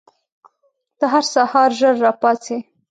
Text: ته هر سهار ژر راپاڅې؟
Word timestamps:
ته 0.97 1.05
هر 1.13 1.23
سهار 1.33 1.69
ژر 1.79 1.95
راپاڅې؟ 2.05 2.57